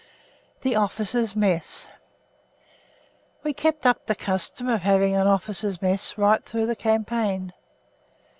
THE 0.63 0.75
OFFICERS' 0.75 1.35
MESS 1.35 1.87
We 3.43 3.53
kept 3.53 3.85
up 3.85 4.07
the 4.07 4.15
custom 4.15 4.67
of 4.67 4.81
having 4.81 5.15
an 5.15 5.27
officers' 5.27 5.79
mess 5.79 6.17
right 6.17 6.43
through 6.43 6.65
the 6.65 6.75
campaign. 6.75 7.53